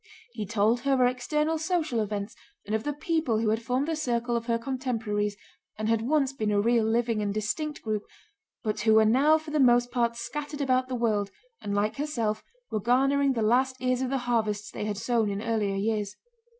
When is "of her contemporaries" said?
4.35-5.37